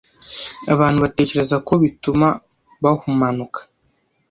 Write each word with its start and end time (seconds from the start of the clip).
Abantu 0.73 0.97
batekereza 1.05 1.55
ko 1.67 1.73
bituma 1.83 2.27
bahumanuka 2.83 3.59